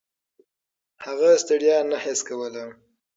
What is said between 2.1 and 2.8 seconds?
کوله.